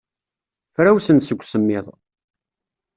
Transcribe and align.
Frawsen 0.73 1.19
seg 1.21 1.39
usemmiḍ. 1.43 1.85